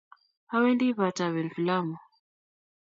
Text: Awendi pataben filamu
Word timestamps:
Awendi 0.55 0.87
pataben 0.97 1.47
filamu 1.55 1.97